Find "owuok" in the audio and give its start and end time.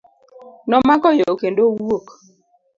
1.69-2.05